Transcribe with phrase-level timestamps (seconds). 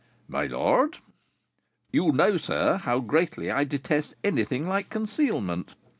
[0.27, 0.97] "My lord!"
[1.91, 5.75] "You know, sir, how greatly I detest anything like concealment."